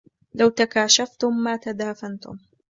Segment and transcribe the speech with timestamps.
[0.35, 2.37] لَوْ تَكَاشَفْتُمْ مَا تَدَافَنْتُمْ